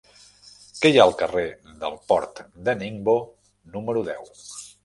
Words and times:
Què 0.85 0.91
hi 0.93 0.97
ha 1.01 1.03
al 1.09 1.13
carrer 1.19 1.43
del 1.83 1.99
Port 2.13 2.43
de 2.69 2.77
Ningbo 2.83 3.17
número 3.77 4.07
deu? 4.13 4.31